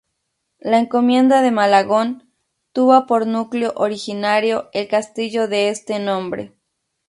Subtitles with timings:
[0.57, 2.33] La Encomienda de Malagón
[2.73, 6.57] tuvo por núcleo originario el castillo de este nombre.